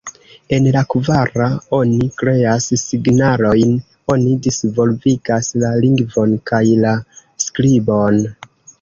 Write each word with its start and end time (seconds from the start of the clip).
En 0.55 0.69
la 0.75 0.81
kvara 0.93 1.49
oni 1.79 2.07
kreas 2.21 2.67
signalojn, 2.85 3.77
oni 4.15 4.35
disvolvigas 4.49 5.53
la 5.67 5.73
lingvon 5.87 6.37
kaj 6.53 6.67
la 6.85 6.99
skribon. 7.49 8.23